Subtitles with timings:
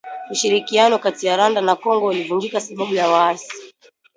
[0.33, 3.53] Ushirikiano kati ya Rwanda na Kongo ulivunjika sababu ya waasi.